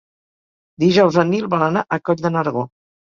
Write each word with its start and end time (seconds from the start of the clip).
Dijous 0.83 1.19
en 1.23 1.29
Nil 1.33 1.45
vol 1.51 1.65
anar 1.65 1.83
a 1.85 1.99
Coll 2.09 2.25
de 2.25 2.33
Nargó. 2.37 2.65